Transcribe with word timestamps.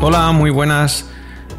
Hola, 0.00 0.30
muy 0.30 0.50
buenas. 0.50 1.04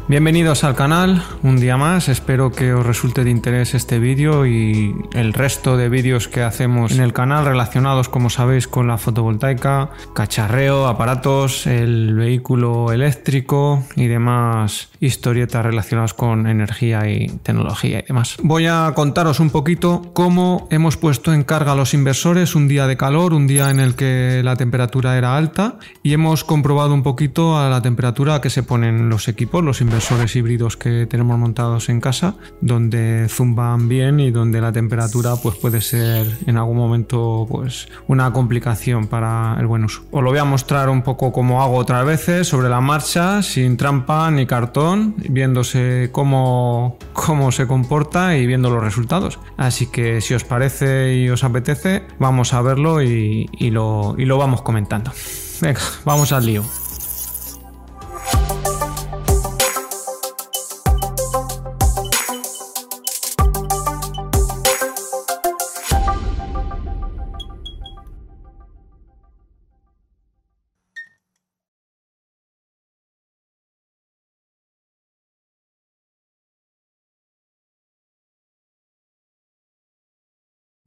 Bienvenidos 0.08 0.64
al 0.64 0.74
canal, 0.74 1.22
un 1.44 1.60
día 1.60 1.76
más, 1.76 2.08
espero 2.08 2.50
que 2.50 2.72
os 2.74 2.84
resulte 2.84 3.22
de 3.22 3.30
interés 3.30 3.74
este 3.74 4.00
vídeo 4.00 4.44
y 4.44 4.92
el 5.14 5.32
resto 5.32 5.76
de 5.76 5.88
vídeos 5.88 6.26
que 6.26 6.42
hacemos 6.42 6.90
en 6.90 7.00
el 7.00 7.12
canal 7.12 7.44
relacionados 7.44 8.08
como 8.08 8.28
sabéis 8.28 8.66
con 8.66 8.88
la 8.88 8.98
fotovoltaica, 8.98 9.90
cacharreo, 10.12 10.88
aparatos, 10.88 11.68
el 11.68 12.14
vehículo 12.14 12.90
eléctrico 12.90 13.84
y 13.94 14.08
demás 14.08 14.88
historietas 14.98 15.64
relacionadas 15.64 16.12
con 16.12 16.48
energía 16.48 17.08
y 17.08 17.28
tecnología 17.44 18.00
y 18.00 18.02
demás. 18.02 18.36
Voy 18.42 18.66
a 18.66 18.92
contaros 18.96 19.38
un 19.38 19.50
poquito 19.50 20.10
cómo 20.12 20.66
hemos 20.72 20.96
puesto 20.96 21.32
en 21.32 21.44
carga 21.44 21.76
los 21.76 21.94
inversores 21.94 22.56
un 22.56 22.66
día 22.66 22.88
de 22.88 22.96
calor, 22.96 23.32
un 23.32 23.46
día 23.46 23.70
en 23.70 23.78
el 23.78 23.94
que 23.94 24.40
la 24.42 24.56
temperatura 24.56 25.16
era 25.16 25.36
alta 25.36 25.78
y 26.02 26.14
hemos 26.14 26.42
comprobado 26.42 26.92
un 26.94 27.04
poquito 27.04 27.56
a 27.58 27.70
la 27.70 27.80
temperatura 27.80 28.40
que 28.40 28.50
se 28.50 28.64
ponen 28.64 29.08
los 29.08 29.28
equipos, 29.28 29.62
los 29.62 29.80
inversores 29.80 29.99
inversores 30.00 30.34
híbridos 30.34 30.78
que 30.78 31.04
tenemos 31.04 31.38
montados 31.38 31.90
en 31.90 32.00
casa, 32.00 32.34
donde 32.62 33.26
zumban 33.28 33.86
bien 33.86 34.18
y 34.18 34.30
donde 34.30 34.58
la 34.62 34.72
temperatura 34.72 35.34
pues 35.36 35.56
puede 35.56 35.82
ser 35.82 36.38
en 36.46 36.56
algún 36.56 36.78
momento 36.78 37.46
pues 37.46 37.86
una 38.08 38.32
complicación 38.32 39.08
para 39.08 39.58
el 39.60 39.66
buen 39.66 39.84
uso. 39.84 40.00
Os 40.10 40.24
lo 40.24 40.30
voy 40.30 40.38
a 40.38 40.46
mostrar 40.46 40.88
un 40.88 41.02
poco 41.02 41.32
como 41.32 41.62
hago 41.62 41.76
otras 41.76 42.06
veces 42.06 42.48
sobre 42.48 42.70
la 42.70 42.80
marcha, 42.80 43.42
sin 43.42 43.76
trampa 43.76 44.30
ni 44.30 44.46
cartón, 44.46 45.16
viéndose 45.18 46.08
cómo, 46.12 46.96
cómo 47.12 47.52
se 47.52 47.66
comporta 47.66 48.38
y 48.38 48.46
viendo 48.46 48.70
los 48.70 48.82
resultados. 48.82 49.38
Así 49.58 49.88
que 49.88 50.22
si 50.22 50.32
os 50.32 50.44
parece 50.44 51.14
y 51.14 51.28
os 51.28 51.44
apetece, 51.44 52.06
vamos 52.18 52.54
a 52.54 52.62
verlo 52.62 53.02
y, 53.02 53.50
y 53.52 53.68
lo, 53.68 54.14
y 54.16 54.24
lo 54.24 54.38
vamos 54.38 54.62
comentando. 54.62 55.12
Venga, 55.60 55.82
vamos 56.06 56.32
al 56.32 56.46
lío. 56.46 56.64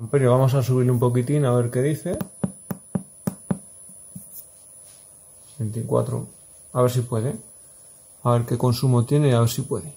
Amperio, 0.04 0.32
vamos 0.32 0.54
a 0.54 0.62
subirle 0.62 0.92
un 0.92 1.00
poquitín 1.00 1.46
a 1.46 1.56
ver 1.56 1.72
qué 1.72 1.82
dice. 1.82 2.20
24. 5.60 6.28
A 6.73 6.82
ver 6.82 6.92
si 6.92 7.02
puede. 7.04 7.38
A 8.23 8.32
ver 8.34 8.45
qué 8.45 8.58
consumo 8.58 9.06
tiene 9.06 9.34
a 9.34 9.40
ver 9.40 9.50
si 9.50 9.62
puede. 9.62 9.94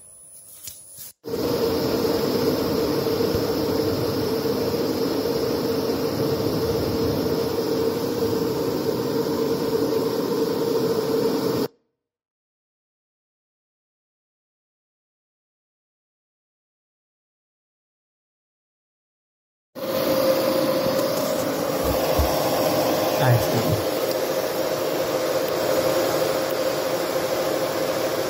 Ahí 23.27 23.35
está. 23.35 23.87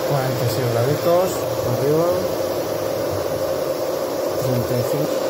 46 0.08 0.72
graditos 0.72 1.30
arriba. 1.72 2.06
35. 4.46 5.26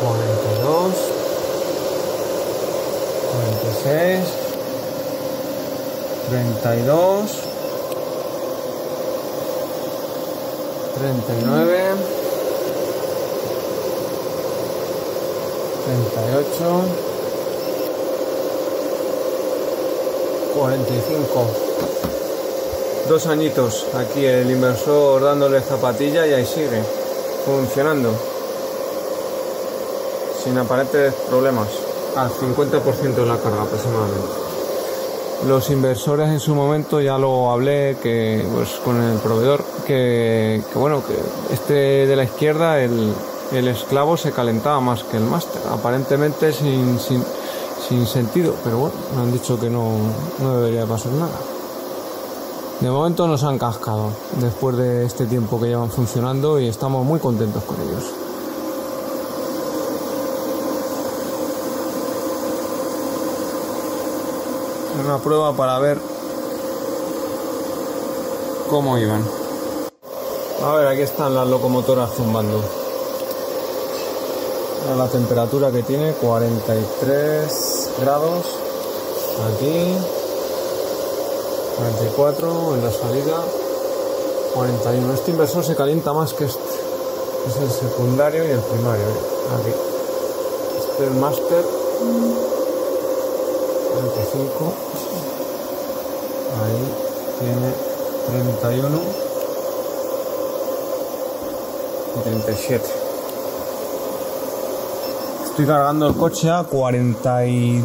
42. 0.00 0.94
46. 3.32 4.52
32. 6.30 7.30
39. 10.94 12.22
38. 15.84 17.12
45 20.54 21.72
dos 23.08 23.26
añitos 23.26 23.86
aquí 23.94 24.24
el 24.24 24.50
inversor 24.50 25.22
dándole 25.22 25.60
zapatilla 25.60 26.26
y 26.26 26.32
ahí 26.32 26.46
sigue 26.46 26.82
funcionando. 27.44 28.10
Sin 30.42 30.58
aparentes 30.58 31.14
problemas. 31.28 31.68
Al 32.16 32.30
50% 32.30 33.14
de 33.14 33.26
la 33.26 33.38
carga 33.38 33.62
aproximadamente. 33.62 34.28
Los 35.46 35.70
inversores 35.70 36.28
en 36.28 36.40
su 36.40 36.54
momento 36.54 37.00
ya 37.00 37.16
lo 37.18 37.50
hablé 37.50 37.96
que 38.02 38.46
pues 38.54 38.68
con 38.84 39.00
el 39.02 39.18
proveedor 39.18 39.64
que, 39.86 40.62
que 40.70 40.78
bueno 40.78 41.02
que 41.04 41.14
este 41.52 42.06
de 42.06 42.14
la 42.14 42.24
izquierda 42.24 42.80
el, 42.80 43.12
el, 43.50 43.66
esclavo 43.66 44.16
se 44.16 44.30
calentaba 44.30 44.78
más 44.80 45.02
que 45.02 45.16
el 45.16 45.24
máster 45.24 45.62
aparentemente 45.72 46.52
sin, 46.52 47.00
sin 47.00 47.24
sin 47.88 48.06
sentido, 48.06 48.54
pero 48.64 48.78
bueno, 48.78 48.94
me 49.16 49.22
han 49.22 49.32
dicho 49.32 49.58
que 49.58 49.68
no, 49.68 49.92
no 50.40 50.56
debería 50.56 50.86
pasar 50.86 51.12
nada. 51.12 51.38
De 52.82 52.90
momento 52.90 53.28
nos 53.28 53.44
han 53.44 53.60
cascado 53.60 54.10
después 54.40 54.76
de 54.76 55.06
este 55.06 55.26
tiempo 55.26 55.60
que 55.60 55.68
llevan 55.68 55.88
funcionando 55.88 56.58
y 56.58 56.66
estamos 56.66 57.06
muy 57.06 57.20
contentos 57.20 57.62
con 57.62 57.80
ellos. 57.80 58.02
Una 65.04 65.18
prueba 65.18 65.52
para 65.52 65.78
ver 65.78 65.98
cómo 68.68 68.98
iban. 68.98 69.24
A 70.64 70.74
ver, 70.74 70.88
aquí 70.88 71.02
están 71.02 71.36
las 71.36 71.46
locomotoras 71.46 72.10
zumbando 72.16 72.64
la 74.98 75.06
temperatura 75.06 75.70
que 75.70 75.84
tiene 75.84 76.14
43 76.14 77.90
grados 78.00 78.44
aquí 79.54 80.21
44 81.82 82.74
en 82.76 82.84
la 82.84 82.92
salida 82.92 83.42
41 84.54 85.14
este 85.14 85.32
inversor 85.32 85.64
se 85.64 85.74
calienta 85.74 86.12
más 86.12 86.32
que 86.32 86.44
este. 86.44 86.60
Es 87.48 87.56
el 87.56 87.70
secundario 87.70 88.44
y 88.44 88.50
el 88.52 88.60
primario 88.60 89.04
¿eh? 89.04 89.18
aquí. 89.58 89.72
Este 90.78 90.92
es 90.92 91.10
el 91.10 91.14
máster. 91.18 91.64
45 93.94 94.72
ahí 96.62 96.82
tiene 97.40 97.72
31 98.60 99.00
y 102.14 102.20
37 102.20 103.11
Estoy 105.52 105.66
cargando 105.66 106.08
el 106.08 106.14
coche 106.14 106.50
a 106.50 106.62
40 106.62 107.46
y... 107.46 107.84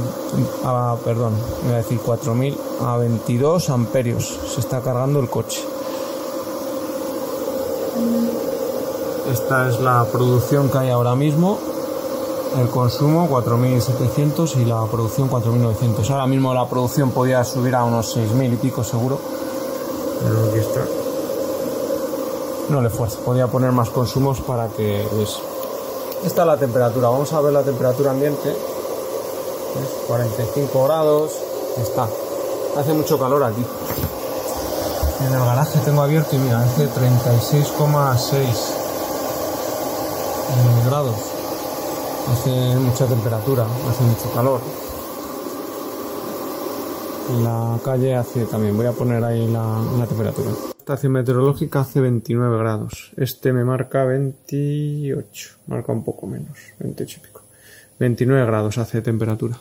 perdón, 1.03 1.33
voy 1.65 1.73
a 1.73 1.77
decir 1.79 1.99
4000 1.99 2.57
a 2.81 2.95
22 2.95 3.69
amperios. 3.69 4.39
Se 4.55 4.61
está 4.61 4.79
cargando 4.79 5.19
el 5.19 5.29
coche. 5.29 5.59
Esta 9.29 9.67
es 9.67 9.81
la 9.81 10.05
producción 10.05 10.69
que 10.69 10.77
hay 10.77 10.91
ahora 10.91 11.13
mismo. 11.15 11.59
El 12.57 12.69
consumo 12.69 13.27
4700 13.27 14.55
y 14.55 14.63
la 14.63 14.85
producción 14.85 15.27
4900. 15.27 16.09
Ahora 16.09 16.25
mismo 16.25 16.53
la 16.53 16.69
producción 16.69 17.11
podía 17.11 17.43
subir 17.43 17.75
a 17.75 17.83
unos 17.83 18.13
6000 18.13 18.53
y 18.53 18.55
pico 18.55 18.81
seguro. 18.85 19.19
Pero 20.23 20.45
aquí 20.45 20.59
está. 20.59 20.85
No 22.69 22.81
le 22.81 22.89
fuerza, 22.89 23.19
podía 23.25 23.47
poner 23.47 23.73
más 23.73 23.89
consumos 23.89 24.39
para 24.39 24.69
que 24.69 25.05
pues, 25.13 25.37
esta 26.25 26.41
es 26.41 26.47
la 26.47 26.57
temperatura. 26.57 27.09
Vamos 27.09 27.31
a 27.33 27.41
ver 27.41 27.53
la 27.53 27.63
temperatura 27.63 28.11
ambiente. 28.11 28.55
45 30.07 30.83
grados. 30.85 31.31
Está. 31.77 32.07
Hace 32.77 32.93
mucho 32.93 33.17
calor 33.19 33.43
aquí. 33.43 33.63
En 35.25 35.33
el 35.33 35.39
garaje 35.39 35.79
tengo 35.83 36.01
abierto 36.01 36.35
y 36.35 36.39
mira, 36.39 36.61
hace 36.61 36.87
36,6 36.87 38.77
grados. 40.85 41.15
Hace 42.31 42.75
mucha 42.75 43.05
temperatura, 43.05 43.63
hace 43.63 44.03
mucho 44.03 44.31
calor. 44.33 44.59
La 47.43 47.77
calle 47.83 48.15
hace 48.15 48.45
también, 48.45 48.77
voy 48.77 48.85
a 48.85 48.91
poner 48.91 49.23
ahí 49.23 49.47
la 49.47 50.05
temperatura. 50.07 50.51
Estación 50.87 51.11
meteorológica 51.11 51.81
hace 51.81 51.99
29 51.99 52.59
grados. 52.59 53.11
Este 53.17 53.51
me 53.51 53.65
marca 53.65 54.05
28. 54.05 55.49
Marca 55.67 55.91
un 55.91 56.05
poco 56.05 56.27
menos. 56.27 56.57
28 56.79 57.19
y 57.19 57.27
pico. 57.27 57.43
29 57.99 58.45
grados 58.45 58.77
hace 58.77 59.01
temperatura. 59.01 59.59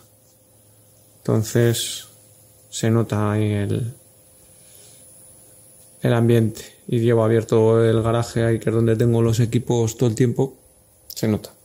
Entonces 1.17 2.07
se 2.69 2.93
nota 2.93 3.33
ahí 3.33 3.51
el, 3.55 3.93
el 6.01 6.15
ambiente 6.15 6.63
y 6.87 7.01
llevo 7.01 7.25
abierto 7.25 7.85
el 7.85 8.03
garaje 8.05 8.45
ahí 8.45 8.61
que 8.61 8.71
es 8.71 8.77
donde 8.77 8.95
tengo 8.95 9.21
los 9.21 9.41
equipos 9.41 9.97
todo 9.97 10.09
el 10.09 10.15
tiempo, 10.15 10.55
se 11.09 11.27
nota. 11.27 11.56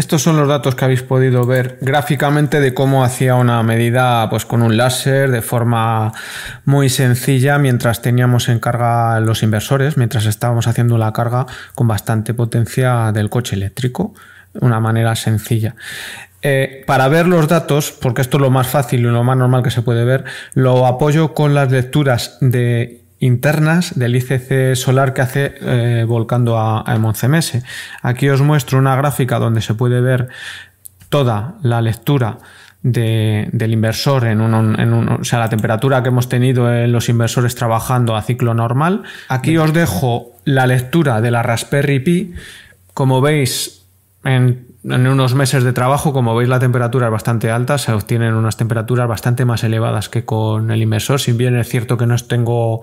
Estos 0.00 0.22
son 0.22 0.38
los 0.38 0.48
datos 0.48 0.74
que 0.74 0.86
habéis 0.86 1.02
podido 1.02 1.44
ver 1.44 1.76
gráficamente 1.82 2.58
de 2.58 2.72
cómo 2.72 3.04
hacía 3.04 3.34
una 3.34 3.62
medida 3.62 4.30
pues 4.30 4.46
con 4.46 4.62
un 4.62 4.78
láser 4.78 5.30
de 5.30 5.42
forma 5.42 6.14
muy 6.64 6.88
sencilla 6.88 7.58
mientras 7.58 8.00
teníamos 8.00 8.48
en 8.48 8.60
carga 8.60 9.20
los 9.20 9.42
inversores, 9.42 9.98
mientras 9.98 10.24
estábamos 10.24 10.66
haciendo 10.68 10.96
la 10.96 11.12
carga 11.12 11.44
con 11.74 11.86
bastante 11.86 12.32
potencia 12.32 13.12
del 13.12 13.28
coche 13.28 13.56
eléctrico, 13.56 14.14
una 14.54 14.80
manera 14.80 15.14
sencilla. 15.16 15.74
Eh, 16.40 16.82
para 16.86 17.06
ver 17.08 17.26
los 17.26 17.46
datos, 17.46 17.92
porque 17.92 18.22
esto 18.22 18.38
es 18.38 18.40
lo 18.40 18.48
más 18.48 18.68
fácil 18.68 19.00
y 19.00 19.02
lo 19.02 19.22
más 19.22 19.36
normal 19.36 19.62
que 19.62 19.70
se 19.70 19.82
puede 19.82 20.06
ver, 20.06 20.24
lo 20.54 20.86
apoyo 20.86 21.34
con 21.34 21.52
las 21.52 21.70
lecturas 21.70 22.38
de 22.40 22.99
internas 23.20 23.98
del 23.98 24.16
ICC 24.16 24.74
solar 24.74 25.14
que 25.14 25.20
hace 25.20 25.54
eh, 25.60 26.04
volcando 26.08 26.58
a, 26.58 26.80
a 26.80 26.98
MS. 26.98 27.62
Aquí 28.02 28.28
os 28.28 28.40
muestro 28.40 28.78
una 28.78 28.96
gráfica 28.96 29.38
donde 29.38 29.60
se 29.60 29.74
puede 29.74 30.00
ver 30.00 30.28
toda 31.10 31.54
la 31.62 31.82
lectura 31.82 32.38
del 32.82 33.72
inversor 33.72 34.26
en 34.26 34.40
un, 34.40 34.80
en 34.80 34.92
o 34.94 35.22
sea, 35.22 35.38
la 35.38 35.50
temperatura 35.50 36.02
que 36.02 36.08
hemos 36.08 36.30
tenido 36.30 36.72
en 36.72 36.92
los 36.92 37.10
inversores 37.10 37.54
trabajando 37.54 38.16
a 38.16 38.22
ciclo 38.22 38.54
normal. 38.54 39.02
Aquí 39.28 39.58
os 39.58 39.74
dejo 39.74 40.32
la 40.44 40.66
lectura 40.66 41.20
de 41.20 41.30
la 41.30 41.42
Raspberry 41.42 42.00
Pi. 42.00 42.34
Como 42.94 43.20
veis, 43.20 43.82
en 44.24 44.69
en 44.82 45.06
unos 45.06 45.34
meses 45.34 45.62
de 45.62 45.72
trabajo, 45.72 46.12
como 46.12 46.34
veis, 46.34 46.48
la 46.48 46.58
temperatura 46.58 47.06
es 47.06 47.12
bastante 47.12 47.50
alta, 47.50 47.76
se 47.76 47.92
obtienen 47.92 48.34
unas 48.34 48.56
temperaturas 48.56 49.06
bastante 49.08 49.44
más 49.44 49.62
elevadas 49.62 50.08
que 50.08 50.24
con 50.24 50.70
el 50.70 50.80
inversor. 50.80 51.20
Si 51.20 51.32
bien 51.32 51.56
es 51.56 51.68
cierto 51.68 51.98
que 51.98 52.06
no 52.06 52.16
tengo 52.16 52.82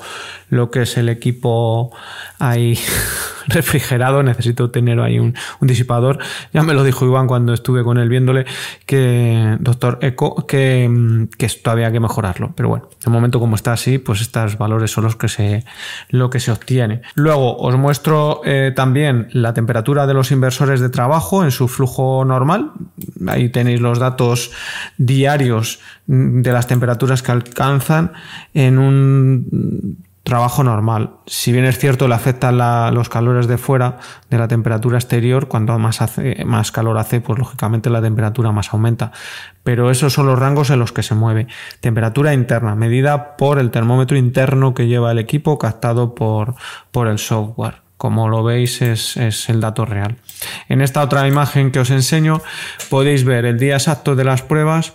lo 0.49 0.69
que 0.69 0.83
es 0.83 0.97
el 0.97 1.09
equipo 1.09 1.91
ahí 2.39 2.77
refrigerado, 3.47 4.23
necesito 4.23 4.69
tener 4.69 4.99
ahí 4.99 5.19
un, 5.19 5.33
disipador. 5.61 6.19
Ya 6.53 6.63
me 6.63 6.73
lo 6.73 6.83
dijo 6.83 7.05
Iván 7.05 7.27
cuando 7.27 7.53
estuve 7.53 7.83
con 7.83 7.97
él 7.97 8.09
viéndole, 8.09 8.45
que, 8.85 9.57
doctor 9.59 9.99
Eco, 10.01 10.45
que, 10.45 11.27
que 11.38 11.47
todavía 11.49 11.88
hay 11.88 11.94
que 11.94 11.99
mejorarlo. 11.99 12.53
Pero 12.55 12.69
bueno, 12.69 12.89
de 13.03 13.11
momento 13.11 13.39
como 13.39 13.55
está 13.55 13.73
así, 13.73 13.97
pues 13.97 14.21
estos 14.21 14.57
valores 14.57 14.91
son 14.91 15.05
los 15.05 15.15
que 15.15 15.27
se, 15.27 15.63
lo 16.09 16.29
que 16.29 16.39
se 16.39 16.51
obtiene. 16.51 17.01
Luego 17.15 17.57
os 17.57 17.75
muestro 17.75 18.41
eh, 18.45 18.71
también 18.75 19.27
la 19.31 19.53
temperatura 19.53 20.07
de 20.07 20.13
los 20.13 20.31
inversores 20.31 20.79
de 20.79 20.89
trabajo 20.89 21.44
en 21.44 21.51
su 21.51 21.67
flujo 21.67 22.25
normal. 22.25 22.71
Ahí 23.27 23.49
tenéis 23.49 23.81
los 23.81 23.99
datos 23.99 24.51
diarios 24.97 25.79
de 26.07 26.51
las 26.51 26.67
temperaturas 26.67 27.21
que 27.21 27.31
alcanzan 27.31 28.13
en 28.53 28.77
un 28.77 29.97
trabajo 30.27 30.62
normal. 30.62 31.12
Si 31.25 31.53
bien 31.53 31.63
es 31.63 31.79
cierto, 31.79 32.09
le 32.09 32.13
afectan 32.13 32.57
los 32.94 33.07
calores 33.07 33.47
de 33.47 33.57
fuera 33.57 33.97
de 34.29 34.38
la 34.38 34.50
temperatura 34.50 34.97
exterior, 34.97 35.47
cuando 35.47 35.79
más, 35.79 36.01
calor 36.74 36.97
hace, 36.97 37.21
pues 37.21 37.39
lógicamente 37.39 37.89
la 37.89 38.01
temperatura 38.01 38.51
más 38.51 38.74
aumenta. 38.74 39.13
Pero 39.63 39.89
esos 39.89 40.12
son 40.12 40.25
los 40.25 40.38
rangos 40.38 40.69
en 40.69 40.79
los 40.79 40.91
que 40.91 41.01
se 41.01 41.15
mueve. 41.15 41.47
Temperatura 41.79 42.33
interna, 42.33 42.75
medida 42.75 43.38
por 43.38 43.57
el 43.57 43.71
termómetro 43.71 44.18
interno 44.18 44.74
que 44.74 44.88
lleva 44.88 45.13
el 45.13 45.19
equipo, 45.19 45.57
captado 45.57 46.13
por, 46.13 46.56
el 46.94 47.19
software. 47.19 47.81
Como 47.95 48.27
lo 48.27 48.44
veis 48.44 48.81
es 48.81 49.50
el 49.50 49.62
dato 49.62 49.85
real. 49.85 50.18
En 50.68 50.81
esta 50.81 51.01
otra 51.01 51.25
imagen 51.27 51.71
que 51.71 51.80
os 51.80 51.89
enseño 51.89 52.41
podéis 52.89 53.23
ver 53.23 53.45
el 53.45 53.57
día 53.57 53.75
exacto 53.75 54.15
de 54.15 54.25
las 54.25 54.41
pruebas, 54.41 54.94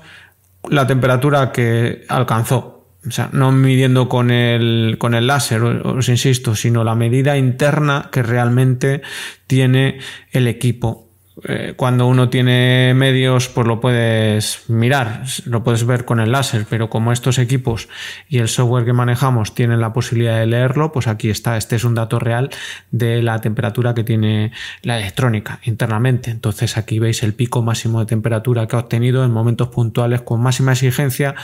la 0.68 0.86
temperatura 0.86 1.52
que 1.52 2.04
alcanzó 2.08 2.71
o 3.06 3.10
sea, 3.10 3.30
no 3.32 3.50
midiendo 3.50 4.08
con 4.08 4.30
el, 4.30 4.96
con 4.98 5.14
el 5.14 5.26
láser, 5.26 5.62
os 5.62 6.08
insisto, 6.08 6.54
sino 6.54 6.84
la 6.84 6.94
medida 6.94 7.36
interna 7.36 8.08
que 8.12 8.22
realmente 8.22 9.02
tiene 9.46 9.98
el 10.30 10.46
equipo. 10.46 11.11
Eh, 11.44 11.74
cuando 11.76 12.06
uno 12.06 12.28
tiene 12.28 12.92
medios, 12.94 13.48
pues 13.48 13.66
lo 13.66 13.80
puedes 13.80 14.62
mirar, 14.68 15.24
lo 15.44 15.64
puedes 15.64 15.84
ver 15.84 16.04
con 16.04 16.20
el 16.20 16.30
láser, 16.30 16.66
pero 16.70 16.88
como 16.88 17.10
estos 17.10 17.38
equipos 17.38 17.88
y 18.28 18.38
el 18.38 18.48
software 18.48 18.84
que 18.84 18.92
manejamos 18.92 19.54
tienen 19.54 19.80
la 19.80 19.92
posibilidad 19.92 20.38
de 20.38 20.46
leerlo, 20.46 20.92
pues 20.92 21.08
aquí 21.08 21.30
está, 21.30 21.56
este 21.56 21.76
es 21.76 21.84
un 21.84 21.94
dato 21.94 22.20
real 22.20 22.50
de 22.92 23.22
la 23.22 23.40
temperatura 23.40 23.92
que 23.94 24.04
tiene 24.04 24.52
la 24.82 24.98
electrónica 24.98 25.58
internamente. 25.64 26.30
Entonces 26.30 26.76
aquí 26.76 27.00
veis 27.00 27.22
el 27.24 27.34
pico 27.34 27.60
máximo 27.62 27.98
de 28.00 28.06
temperatura 28.06 28.68
que 28.68 28.76
ha 28.76 28.80
obtenido 28.80 29.24
en 29.24 29.32
momentos 29.32 29.68
puntuales 29.68 30.22
con 30.22 30.40
máxima 30.40 30.72
exigencia 30.72 31.34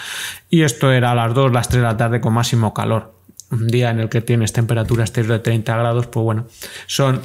y 0.48 0.62
esto 0.62 0.92
era 0.92 1.10
a 1.10 1.14
las 1.16 1.34
2, 1.34 1.52
las 1.52 1.68
3 1.68 1.82
de 1.82 1.88
la 1.88 1.96
tarde 1.96 2.20
con 2.20 2.34
máximo 2.34 2.72
calor. 2.72 3.14
Un 3.50 3.66
día 3.66 3.90
en 3.90 3.98
el 3.98 4.10
que 4.10 4.20
tienes 4.20 4.52
temperatura 4.52 5.04
exterior 5.04 5.32
de 5.32 5.38
30 5.40 5.76
grados, 5.76 6.06
pues 6.06 6.22
bueno, 6.22 6.46
son 6.86 7.22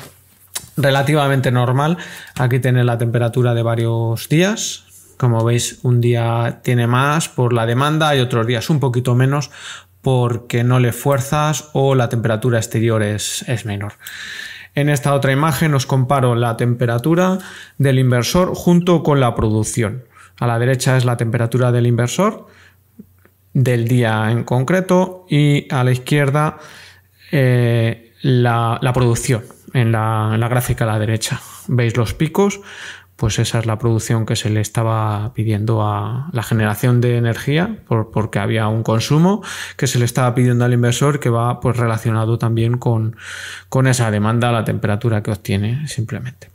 relativamente 0.77 1.51
normal. 1.51 1.97
Aquí 2.37 2.59
tiene 2.59 2.83
la 2.83 2.97
temperatura 2.97 3.53
de 3.53 3.63
varios 3.63 4.27
días. 4.29 4.85
Como 5.17 5.43
veis, 5.43 5.79
un 5.83 6.01
día 6.01 6.59
tiene 6.63 6.87
más 6.87 7.29
por 7.29 7.53
la 7.53 7.65
demanda 7.65 8.15
y 8.15 8.19
otros 8.19 8.47
días 8.47 8.69
un 8.69 8.79
poquito 8.79 9.15
menos 9.15 9.51
porque 10.01 10.63
no 10.63 10.79
le 10.79 10.91
fuerzas 10.91 11.69
o 11.73 11.95
la 11.95 12.09
temperatura 12.09 12.57
exterior 12.57 13.01
es, 13.03 13.45
es 13.47 13.65
menor. 13.65 13.93
En 14.75 14.89
esta 14.89 15.13
otra 15.13 15.31
imagen 15.31 15.73
os 15.75 15.85
comparo 15.85 16.35
la 16.35 16.57
temperatura 16.57 17.37
del 17.77 17.99
inversor 17.99 18.53
junto 18.53 19.03
con 19.03 19.19
la 19.19 19.35
producción. 19.35 20.03
A 20.39 20.47
la 20.47 20.59
derecha 20.59 20.97
es 20.97 21.05
la 21.05 21.15
temperatura 21.15 21.71
del 21.71 21.87
inversor 21.87 22.47
del 23.53 23.87
día 23.87 24.31
en 24.31 24.43
concreto 24.43 25.25
y 25.29 25.71
a 25.71 25.83
la 25.83 25.91
izquierda 25.91 26.57
eh, 27.31 28.13
la, 28.23 28.79
la 28.81 28.93
producción 28.93 29.43
en 29.73 29.91
la, 29.91 30.37
gráfica 30.49 30.85
a 30.85 30.87
la 30.87 30.99
derecha. 30.99 31.41
¿Veis 31.67 31.97
los 31.97 32.13
picos? 32.13 32.61
Pues 33.15 33.37
esa 33.39 33.59
es 33.59 33.65
la 33.65 33.77
producción 33.77 34.25
que 34.25 34.35
se 34.35 34.49
le 34.49 34.59
estaba 34.59 35.33
pidiendo 35.33 35.83
a 35.83 36.29
la 36.31 36.43
generación 36.43 36.99
de 36.99 37.17
energía, 37.17 37.77
por, 37.87 38.11
porque 38.11 38.39
había 38.39 38.67
un 38.67 38.83
consumo 38.83 39.43
que 39.77 39.87
se 39.87 39.99
le 39.99 40.05
estaba 40.05 40.33
pidiendo 40.33 40.65
al 40.65 40.73
inversor 40.73 41.19
que 41.19 41.29
va 41.29 41.59
pues, 41.59 41.77
relacionado 41.77 42.37
también 42.37 42.77
con, 42.77 43.15
con 43.69 43.87
esa 43.87 44.09
demanda, 44.09 44.51
la 44.51 44.65
temperatura 44.65 45.21
que 45.21 45.31
obtiene 45.31 45.87
simplemente. 45.87 46.52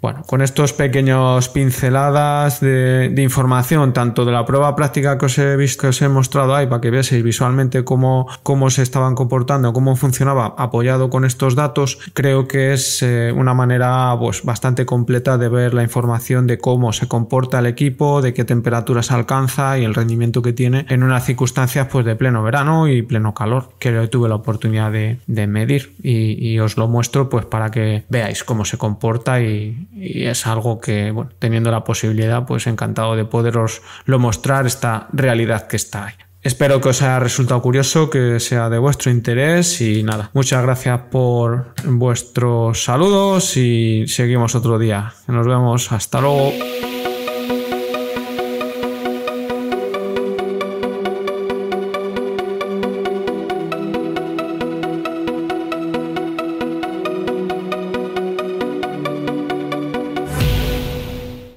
Bueno, 0.00 0.22
con 0.24 0.42
estos 0.42 0.72
pequeños 0.72 1.48
pinceladas 1.48 2.60
de, 2.60 3.12
información, 3.16 3.92
tanto 3.92 4.24
de 4.24 4.30
la 4.30 4.46
prueba 4.46 4.76
práctica 4.76 5.18
que 5.18 5.26
os 5.26 5.36
he 5.38 5.56
visto, 5.56 5.80
que 5.82 5.86
os 5.88 6.00
he 6.00 6.08
mostrado 6.08 6.54
ahí, 6.54 6.68
para 6.68 6.80
que 6.80 6.90
veáis 6.90 7.10
visualmente 7.20 7.82
cómo, 7.82 8.28
cómo 8.44 8.70
se 8.70 8.82
estaban 8.82 9.16
comportando, 9.16 9.72
cómo 9.72 9.96
funcionaba 9.96 10.54
apoyado 10.56 11.10
con 11.10 11.24
estos 11.24 11.56
datos, 11.56 11.98
creo 12.14 12.46
que 12.46 12.74
es 12.74 13.02
eh, 13.02 13.32
una 13.34 13.54
manera 13.54 14.14
pues, 14.20 14.44
bastante 14.44 14.86
completa 14.86 15.36
de 15.36 15.48
ver 15.48 15.74
la 15.74 15.82
información 15.82 16.46
de 16.46 16.58
cómo 16.58 16.92
se 16.92 17.08
comporta 17.08 17.58
el 17.58 17.66
equipo, 17.66 18.22
de 18.22 18.34
qué 18.34 18.44
temperaturas 18.44 19.10
alcanza 19.10 19.80
y 19.80 19.84
el 19.84 19.96
rendimiento 19.96 20.42
que 20.42 20.52
tiene 20.52 20.86
en 20.90 21.02
unas 21.02 21.24
circunstancias 21.24 21.88
pues, 21.90 22.06
de 22.06 22.14
pleno 22.14 22.44
verano 22.44 22.86
y 22.86 23.02
pleno 23.02 23.34
calor, 23.34 23.70
que 23.80 23.92
yo 23.92 24.08
tuve 24.08 24.28
la 24.28 24.36
oportunidad 24.36 24.92
de, 24.92 25.18
medir. 25.48 25.96
Y, 26.04 26.52
y, 26.52 26.60
os 26.60 26.76
lo 26.76 26.86
muestro 26.86 27.28
pues, 27.28 27.46
para 27.46 27.72
que 27.72 28.04
veáis 28.08 28.44
cómo 28.44 28.64
se 28.64 28.78
comporta 28.78 29.27
y, 29.36 29.88
es 29.94 30.46
algo 30.46 30.80
que, 30.80 31.14
teniendo 31.38 31.70
la 31.70 31.84
posibilidad, 31.84 32.46
pues 32.46 32.66
encantado 32.66 33.16
de 33.16 33.24
poderos 33.24 33.82
lo 34.04 34.18
mostrar 34.18 34.66
esta 34.66 35.08
realidad 35.12 35.66
que 35.66 35.76
está 35.76 36.06
ahí. 36.06 36.14
Espero 36.42 36.80
que 36.80 36.90
os 36.90 37.02
haya 37.02 37.18
resultado 37.18 37.60
curioso, 37.60 38.08
que 38.08 38.38
sea 38.40 38.70
de 38.70 38.78
vuestro 38.78 39.10
interés 39.10 39.80
y 39.80 40.02
nada, 40.04 40.30
muchas 40.34 40.62
gracias 40.62 41.00
por 41.10 41.74
vuestros 41.84 42.84
saludos 42.84 43.56
y 43.56 44.06
seguimos 44.06 44.54
otro 44.54 44.78
día. 44.78 45.12
Nos 45.26 45.46
vemos, 45.46 45.90
hasta 45.92 46.20
luego. 46.20 46.52